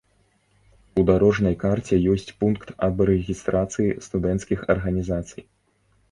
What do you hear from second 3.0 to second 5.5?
рэгістрацыі студэнцкіх арганізацый.